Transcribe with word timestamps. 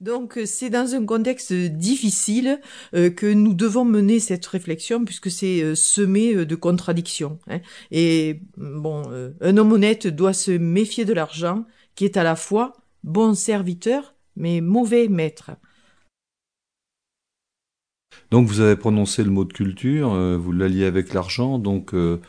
Donc 0.00 0.38
c'est 0.44 0.70
dans 0.70 0.94
un 0.94 1.04
contexte 1.04 1.52
difficile 1.52 2.60
que 2.92 3.32
nous 3.32 3.52
devons 3.52 3.84
mener 3.84 4.20
cette 4.20 4.46
réflexion 4.46 5.04
puisque 5.04 5.30
c'est 5.30 5.74
semé 5.74 6.46
de 6.46 6.54
contradictions. 6.54 7.40
Hein. 7.48 7.60
Et 7.90 8.42
bon, 8.56 9.02
un 9.40 9.56
homme 9.56 9.72
honnête 9.72 10.06
doit 10.06 10.34
se 10.34 10.52
méfier 10.52 11.04
de 11.04 11.12
l'argent 11.12 11.66
qui 11.96 12.04
est 12.04 12.16
à 12.16 12.22
la 12.22 12.36
fois 12.36 12.74
bon 13.02 13.34
serviteur 13.34 14.14
mais 14.36 14.60
mauvais 14.60 15.08
maître. 15.08 15.50
Donc 18.30 18.46
vous 18.46 18.60
avez 18.60 18.76
prononcé 18.76 19.24
le 19.24 19.30
mot 19.30 19.44
de 19.44 19.52
culture, 19.52 20.12
euh, 20.12 20.36
vous 20.36 20.52
l'alliez 20.52 20.84
avec 20.84 21.14
l'argent, 21.14 21.58
donc 21.58 21.94
euh, 21.94 22.20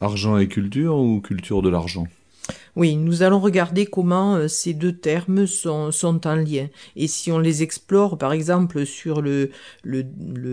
argent 0.00 0.38
et 0.38 0.48
culture 0.48 0.96
ou 0.96 1.20
culture 1.20 1.62
de 1.62 1.68
l'argent? 1.68 2.06
Oui, 2.74 2.96
nous 2.96 3.22
allons 3.22 3.38
regarder 3.38 3.84
comment 3.84 4.34
euh, 4.34 4.48
ces 4.48 4.72
deux 4.72 4.92
termes 4.92 5.46
sont, 5.46 5.90
en 6.24 6.34
lien. 6.34 6.68
Et 6.96 7.06
si 7.06 7.30
on 7.30 7.38
les 7.38 7.62
explore, 7.62 8.16
par 8.16 8.32
exemple, 8.32 8.86
sur 8.86 9.20
le, 9.20 9.50
le, 9.82 10.02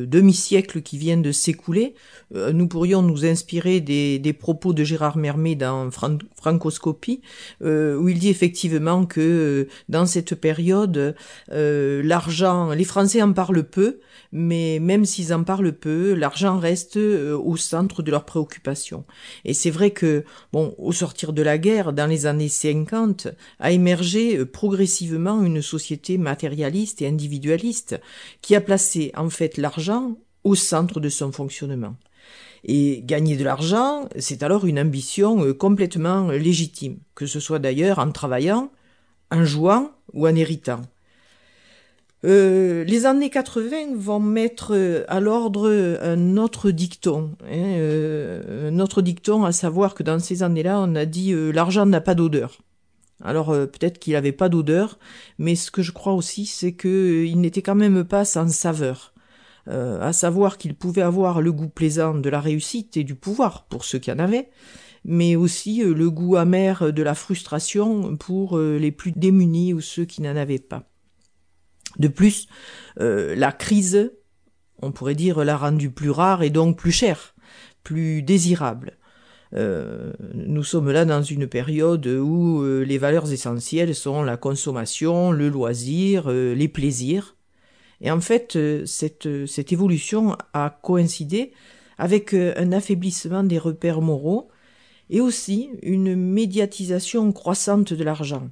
demi-siècle 0.05 0.81
qui 0.81 0.98
vient 0.98 1.16
de 1.16 1.31
s'écouler, 1.31 1.95
euh, 2.35 2.52
nous 2.52 2.67
pourrions 2.67 3.02
nous 3.02 3.26
inspirer 3.26 3.79
des, 3.79 4.34
propos 4.38 4.73
de 4.73 4.84
Gérard 4.84 5.17
Mermet 5.17 5.55
dans 5.55 5.90
Francoscopie, 5.91 7.21
euh, 7.63 7.95
où 7.95 8.09
il 8.09 8.20
dit 8.20 8.29
effectivement 8.29 9.05
que 9.05 9.67
dans 9.88 10.05
cette 10.05 10.35
période, 10.35 11.15
l'argent, 11.49 12.71
les 12.71 12.84
Français 12.84 13.21
en 13.21 13.31
parlent 13.31 13.63
peu, 13.63 13.99
mais 14.31 14.79
même 14.79 15.05
s'ils 15.05 15.34
en 15.34 15.43
parlent 15.43 15.71
peu, 15.71 16.13
l'argent 16.13 16.59
reste 16.59 16.98
au 16.98 17.57
centre 17.57 18.04
de 18.04 18.12
leurs 18.12 18.26
préoccupations. 18.26 19.05
Et 19.45 19.54
c'est 19.54 19.71
vrai 19.71 19.91
que, 19.91 20.23
bon, 20.54 20.76
au 20.77 20.91
sortir 20.91 21.34
de 21.34 21.41
la 21.41 21.57
guerre, 21.57 21.93
les 22.09 22.26
années 22.26 22.49
50, 22.49 23.30
a 23.59 23.72
émergé 23.72 24.38
euh, 24.38 24.45
progressivement 24.45 25.41
une 25.44 25.62
société 25.62 26.18
matérialiste 26.18 27.02
et 27.02 27.08
individualiste 27.08 28.02
qui 28.41 28.55
a 28.55 28.62
placé 28.62 29.13
en 29.16 29.30
fait 29.30 29.58
l'argent 29.58 30.18
au 30.43 30.55
centre 30.55 30.99
de 30.99 31.10
son 31.10 31.32
fonctionnement. 31.32 31.96
Et 32.66 33.01
gagner 33.05 33.38
de 33.38 33.46
l'argent, 33.46 34.10
c'est 34.18 34.43
alors 34.43 34.66
une 34.66 34.79
ambition 34.79 35.46
euh, 35.46 35.54
complètement 35.54 36.29
légitime, 36.29 36.98
que 37.16 37.26
ce 37.26 37.40
soit 37.40 37.60
d'ailleurs 37.60 37.99
en 37.99 38.12
travaillant, 38.12 38.71
en 39.32 39.46
jouant 39.46 39.91
ou 40.13 40.27
en 40.27 40.35
héritant. 40.35 40.82
Euh, 42.25 42.84
les 42.84 43.05
années 43.05 43.29
80 43.29 43.95
vont 43.95 44.20
mettre 44.20 44.75
euh, 44.75 45.05
à 45.07 45.21
l'ordre 45.21 45.70
un 46.01 46.35
autre 46.35 46.70
dicton, 46.70 47.31
hein, 47.43 47.48
euh, 47.53 48.70
un 48.70 48.79
autre 48.79 49.01
dicton, 49.01 49.45
à 49.45 49.53
savoir 49.53 49.95
que 49.95 50.03
dans 50.03 50.20
ces 50.20 50.43
années-là, 50.43 50.81
on 50.81 50.95
a 50.95 51.05
dit 51.05 51.34
l'argent 51.53 51.85
n'a 51.85 52.01
pas 52.01 52.15
d'odeur. 52.15 52.57
Alors 53.21 53.48
peut-être 53.48 53.99
qu'il 53.99 54.13
n'avait 54.13 54.31
pas 54.31 54.48
d'odeur, 54.48 54.98
mais 55.37 55.55
ce 55.55 55.71
que 55.71 55.81
je 55.81 55.91
crois 55.91 56.13
aussi, 56.13 56.45
c'est 56.45 56.73
qu'il 56.73 57.39
n'était 57.41 57.61
quand 57.61 57.76
même 57.76 58.05
pas 58.05 58.23
sans 58.23 58.48
saveur. 58.49 59.13
à 59.67 60.13
savoir 60.13 60.57
qu'il 60.57 60.73
pouvait 60.73 61.01
avoir 61.01 61.41
le 61.41 61.51
goût 61.51 61.67
plaisant 61.67 62.15
de 62.15 62.29
la 62.29 62.39
réussite 62.39 62.95
et 62.95 63.04
du 63.04 63.15
pouvoir 63.15 63.65
pour 63.67 63.83
ceux 63.83 63.99
qui 63.99 64.11
en 64.11 64.19
avaient, 64.19 64.50
mais 65.03 65.35
aussi 65.35 65.83
le 65.83 66.09
goût 66.09 66.38
amer 66.38 66.94
de 66.94 67.03
la 67.03 67.13
frustration 67.13 68.16
pour 68.16 68.57
les 68.57 68.91
plus 68.91 69.11
démunis 69.11 69.73
ou 69.73 69.81
ceux 69.81 70.06
qui 70.06 70.22
n'en 70.22 70.38
avaient 70.38 70.59
pas. 70.59 70.88
De 72.00 72.07
plus, 72.07 72.47
euh, 73.01 73.35
la 73.35 73.51
crise, 73.51 74.11
on 74.81 74.91
pourrait 74.91 75.16
dire, 75.16 75.44
l'a 75.44 75.57
rendu 75.57 75.91
plus 75.91 76.09
rare 76.09 76.41
et 76.41 76.50
donc 76.50 76.78
plus 76.78 76.94
cher, 76.94 77.35
plus 77.83 78.23
désirable. 78.23 78.97
Euh, 79.55 80.13
nous 80.33 80.63
sommes 80.63 80.91
là 80.91 81.05
dans 81.05 81.23
une 81.23 81.47
période 81.47 82.07
où 82.07 82.61
euh, 82.61 82.83
les 82.83 82.97
valeurs 82.97 83.31
essentielles 83.31 83.95
sont 83.95 84.23
la 84.23 84.38
consommation, 84.38 85.31
le 85.31 85.50
loisir, 85.50 86.29
les 86.29 86.67
plaisirs. 86.69 87.35
Et 88.01 88.09
en 88.11 88.22
fait, 88.22 88.57
cette 88.85 89.72
évolution 89.73 90.38
a 90.53 90.79
coïncidé 90.81 91.51
avec 91.97 92.33
un 92.33 92.72
affaiblissement 92.72 93.44
des 93.44 93.57
repères 93.57 94.00
moraux 94.00 94.49
et 95.09 95.19
aussi 95.19 95.71
une 95.81 96.15
médiatisation 96.15 97.33
croissante 97.33 97.91
de 97.91 98.03
l'argent. 98.05 98.49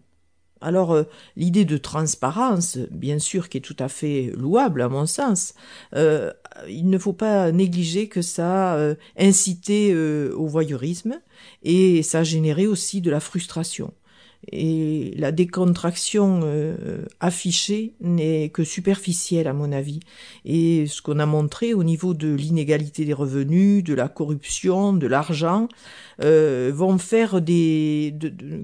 Alors 0.62 0.94
euh, 0.94 1.03
l'idée 1.35 1.66
de 1.66 1.78
transparence, 1.78 2.78
bien 2.91 3.19
sûr, 3.19 3.50
qui 3.50 3.57
est 3.57 3.62
tout 3.62 3.75
à 3.79 3.90
fait 3.90 4.31
louable 4.35 4.81
à 4.81 4.90
mon 4.90 5.06
sens, 5.06 5.53
euh, 5.95 6.31
il 6.68 6.90
ne 6.90 6.97
faut 6.97 7.13
pas 7.13 7.51
négliger 7.51 8.07
que 8.07 8.22
ça 8.22 8.75
euh, 8.75 8.95
incité 9.18 9.95
au 9.95 10.47
voyeurisme 10.47 11.19
et 11.63 12.03
ça 12.03 12.19
a 12.19 12.23
généré 12.23 12.68
aussi 12.68 13.01
de 13.01 13.12
la 13.12 13.19
frustration 13.19 13.94
et 14.52 15.14
la 15.18 15.31
décontraction 15.31 16.42
euh, 16.44 17.06
affichée 17.20 17.94
n'est 18.02 18.50
que 18.50 18.64
superficielle 18.64 19.48
à 19.48 19.53
mon 19.53 19.72
avis. 19.72 20.00
Et 20.46 20.88
ce 20.88 21.02
qu'on 21.02 21.20
a 21.20 21.25
montré 21.25 21.74
au 21.74 21.84
niveau 21.84 22.14
de 22.14 22.34
l'inégalité 22.34 23.03
des 23.03 23.14
revenus, 23.14 23.84
de 23.84 23.94
la 23.94 24.08
corruption, 24.08 24.94
de 24.94 25.08
l'argent, 25.08 25.68
euh, 26.24 26.72
vont 26.74 26.98
faire 26.98 27.42
des 27.42 28.16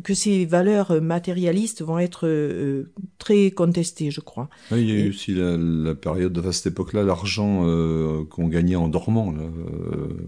que 0.03 0.13
ces 0.13 0.45
valeurs 0.45 1.01
matérialistes 1.01 1.83
vont 1.83 1.99
être 1.99 2.27
euh, 2.27 2.91
très 3.19 3.51
contestées, 3.51 4.09
je 4.09 4.21
crois. 4.21 4.49
il 4.71 4.89
y 4.89 4.91
a 4.91 4.95
eu 4.95 5.09
aussi 5.09 5.33
la, 5.35 5.95
période, 5.95 6.41
à 6.45 6.51
cette 6.51 6.67
époque-là, 6.67 7.03
l'argent 7.03 7.63
qu'on 8.29 8.47
gagnait 8.47 8.75
en 8.75 8.87
dormant, 8.87 9.33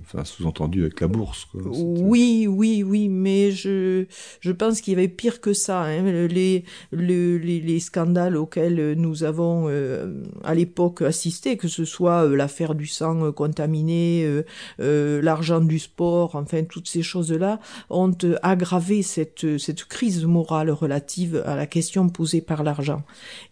enfin 0.01 0.23
sous-entendu 0.23 0.81
avec 0.81 0.99
la 1.01 1.07
bourse. 1.07 1.47
oui, 1.53 2.47
oui, 2.47 2.83
oui, 2.83 3.09
mais 3.09 3.51
je 3.51 4.05
je 4.39 4.51
pense 4.51 4.81
qu'il 4.81 4.93
y 4.93 4.97
avait 4.97 5.07
pire 5.07 5.34
que 5.39 5.53
ça. 5.53 5.83
Hein. 5.83 6.03
Les, 6.27 6.63
les, 6.91 7.39
les, 7.39 7.79
scandales 7.79 8.37
auxquels 8.37 8.93
nous 8.93 9.23
avons 9.23 9.65
euh, 9.67 10.23
à 10.43 10.53
l'époque 10.53 11.01
assisté, 11.01 11.57
que 11.57 11.67
ce 11.67 11.85
soit 11.85 12.25
euh, 12.25 12.35
l'affaire 12.35 12.75
du 12.75 12.87
sang 12.87 13.31
contaminé, 13.31 14.43
euh, 14.79 15.21
l'argent 15.21 15.61
du 15.61 15.79
sport, 15.79 16.35
enfin 16.35 16.63
toutes 16.63 16.87
ces 16.87 17.01
choses-là, 17.01 17.59
ont 17.89 18.11
aggravé 18.41 19.01
cette, 19.01 19.45
crise 19.89 20.25
morale 20.25 20.71
relative 20.71 21.43
à 21.45 21.55
la 21.55 21.65
question 21.65 22.09
posée 22.09 22.41
par 22.41 22.63
l'argent. 22.63 23.03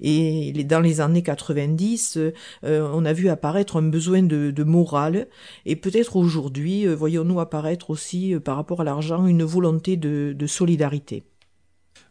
Et 0.02 0.52
dans 0.64 0.80
les 0.80 1.02
années 1.02 1.24
90, 1.24 2.20
on 2.64 3.06
a 3.06 3.14
vu 3.14 3.30
apparaître 3.30 3.78
un 3.78 3.84
besoin 3.84 4.24
de, 4.24 4.64
morale, 4.64 5.28
et 5.66 5.76
peut-être 5.76 6.16
aujourd'hui, 6.16 6.86
voyons-nous 6.86 7.40
apparaître 7.40 7.90
aussi 7.90 8.36
par 8.44 8.56
rapport 8.56 8.82
à 8.82 8.84
l'argent 8.84 9.26
une 9.28 9.44
volonté 9.44 9.98
de 9.98 10.48
solidarité. 10.48 11.24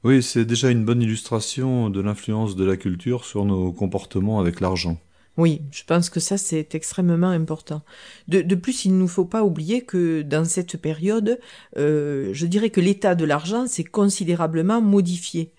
Oui, 0.05 0.23
c'est 0.23 0.45
déjà 0.45 0.71
une 0.71 0.85
bonne 0.85 1.01
illustration 1.01 1.89
de 1.89 2.01
l'influence 2.01 2.57
de 2.57 2.65
la 2.65 2.77
culture 2.77 3.25
sur 3.25 3.45
nos 3.45 3.73
comportements 3.73 4.41
avec 4.41 4.61
l'argent. 4.61 4.99
Oui, 5.39 5.63
je 5.71 5.83
pense 5.85 6.11
que 6.11 6.21
ça 6.21 6.37
c'est 6.37 6.75
extrêmement 6.75 7.31
important. 7.31 7.83
De, 8.29 8.55
plus, 8.55 8.85
il 8.85 8.93
ne 8.93 8.99
nous 8.99 9.09
faut 9.09 9.25
pas 9.25 9.45
oublier 9.45 9.81
que 9.83 10.21
dans 10.23 10.45
cette 10.45 10.77
période, 10.77 11.41
euh, 11.79 12.31
je 12.33 12.47
dirais 12.47 12.69
que 12.69 12.83
l'état 12.83 13.15
de 13.15 13.25
l'argent 13.25 13.67
s'est 13.67 13.85
considérablement 13.85 14.83
modifié. 14.83 15.53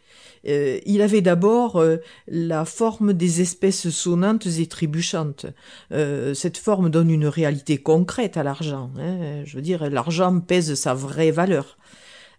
Euh, 0.47 0.79
il 0.85 1.01
avait 1.01 1.21
d'abord 1.21 1.77
euh, 1.77 1.97
la 2.27 2.65
forme 2.65 3.13
des 3.13 3.41
espèces 3.41 3.89
sonnantes 3.89 4.45
et 4.45 4.67
trébuchantes. 4.67 5.47
Cette 5.89 6.57
forme 6.57 6.89
donne 6.89 7.09
une 7.09 7.27
réalité 7.27 7.77
concrète 7.77 8.37
à 8.37 8.43
l'argent. 8.43 8.91
Hein. 8.99 9.43
Je 9.45 9.55
veux 9.55 9.61
dire, 9.63 9.89
l'argent 9.89 10.39
pèse 10.39 10.75
sa 10.75 10.93
vraie 10.93 11.31
valeur. 11.31 11.77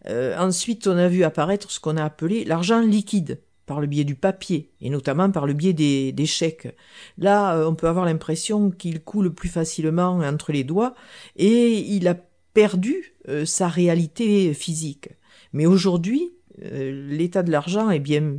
Euh, 0.09 0.37
ensuite, 0.39 0.87
on 0.87 0.97
a 0.97 1.09
vu 1.09 1.25
apparaître 1.25 1.71
ce 1.71 1.81
qu'on 1.81 1.97
a 1.97 2.05
appelé 2.05 2.45
l'argent 2.45 2.81
liquide 2.81 3.41
par 3.67 3.81
le 3.81 3.87
biais 3.87 4.05
du 4.05 4.15
papier 4.15 4.71
et 4.81 4.91
notamment 4.91 5.31
par 5.31 5.47
le 5.47 5.55
biais 5.55 5.73
des, 5.73 6.27
chèques. 6.27 6.69
Là, 7.17 7.57
euh, 7.57 7.67
on 7.67 7.75
peut 7.75 7.89
avoir 7.89 8.05
l'impression 8.05 8.71
qu'il 8.71 9.03
coule 9.03 9.33
plus 9.33 9.49
facilement 9.49 10.19
entre 10.19 10.53
les 10.53 10.65
doigts 10.65 10.95
et 11.37 11.79
il 11.79 12.07
a 12.09 12.17
perdu 12.53 13.15
euh, 13.29 13.47
sa 13.47 13.69
réalité 13.69 14.53
physique. 14.53 15.09
Mais 15.53 15.67
aujourd'hui, 15.67 16.33
l'état 16.61 17.43
de 17.43 17.51
l'argent 17.51 17.91
est 17.91 17.99
bien 17.99 18.37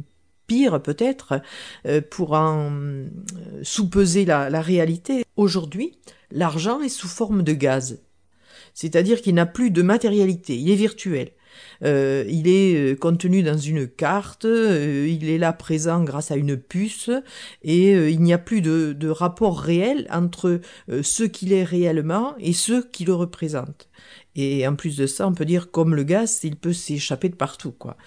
pire 0.47 0.81
peut-être 0.81 1.41
pour 2.09 2.31
en 2.31 2.71
sous-peser 3.61 4.23
la, 4.23 4.49
la 4.49 4.61
réalité. 4.61 5.25
Aujourd'hui, 5.35 5.97
l'argent 6.31 6.81
est 6.81 6.89
sous 6.89 7.09
forme 7.09 7.43
de 7.43 7.51
gaz. 7.51 8.01
C'est-à-dire 8.73 9.21
qu'il 9.21 9.35
n'a 9.35 9.45
plus 9.45 9.69
de 9.69 9.81
matérialité, 9.81 10.57
il 10.57 10.69
est 10.69 10.75
virtuel. 10.75 11.31
Euh, 11.83 12.25
il 12.27 12.47
est 12.47 12.75
euh, 12.75 12.95
contenu 12.95 13.43
dans 13.43 13.57
une 13.57 13.87
carte, 13.87 14.45
euh, 14.45 15.07
il 15.09 15.29
est 15.29 15.37
là 15.37 15.53
présent 15.53 16.03
grâce 16.03 16.31
à 16.31 16.35
une 16.35 16.57
puce, 16.57 17.09
et 17.63 17.91
il 17.91 18.21
n'y 18.21 18.33
a 18.33 18.37
plus 18.37 18.61
de, 18.61 19.09
rapport 19.09 19.59
réel 19.59 20.07
entre 20.11 20.59
ce 21.01 21.23
qu'il 21.23 21.53
est 21.53 21.63
réellement 21.63 22.35
et 22.39 22.53
ceux 22.53 22.83
qui 22.83 23.05
le 23.05 23.13
représentent. 23.13 23.87
Et 24.35 24.67
en 24.67 24.75
plus 24.75 24.97
de 24.97 25.05
ça, 25.05 25.27
on 25.27 25.33
peut 25.33 25.45
dire 25.45 25.71
comme 25.71 25.95
le 25.95 26.03
gaz, 26.03 26.39
il 26.43 26.55
peut 26.55 26.73
s'échapper 26.73 27.29
de 27.29 27.35
partout, 27.35 27.71
quoi. 27.71 27.97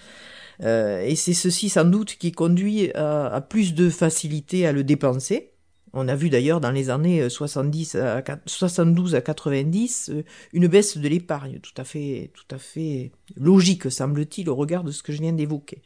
et 0.61 1.15
c'est 1.15 1.33
ceci 1.33 1.69
sans 1.69 1.85
doute 1.85 2.17
qui 2.17 2.31
conduit 2.31 2.91
à, 2.93 3.41
plus 3.49 3.73
de 3.73 3.89
facilité 3.89 4.67
à 4.67 4.71
le 4.71 4.83
dépenser, 4.83 5.51
on 5.93 6.07
a 6.07 6.15
vu 6.15 6.29
d'ailleurs 6.29 6.61
dans 6.61 6.71
les 6.71 6.89
années 6.89 7.29
70 7.29 7.95
euh, 7.95 8.17
à 8.17 8.39
72 8.45 9.15
à 9.15 9.21
90 9.21 10.09
euh, 10.09 10.23
une 10.53 10.67
baisse 10.67 10.97
de 10.97 11.07
l'épargne, 11.07 11.59
tout 11.59 11.73
à 11.79 11.83
fait, 11.83 13.11
logique 13.35 13.91
semble-t-il 13.91 14.49
au 14.49 14.55
regard 14.55 14.83
de 14.83 14.91
ce 14.91 15.03
que 15.03 15.11
je 15.11 15.21
viens 15.21 15.33
d'évoquer. 15.33 15.81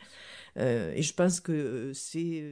Euh, 0.58 0.94
et 0.96 1.02
je 1.02 1.14
pense 1.14 1.40
que 1.40 1.92
c'est 1.94 2.44